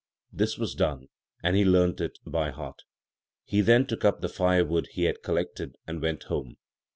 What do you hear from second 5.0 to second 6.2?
had collected and